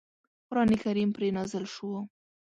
قرآن 0.47 0.69
کریم 0.83 1.09
پرې 1.15 1.27
نازل 1.37 1.65
شو. 1.73 1.89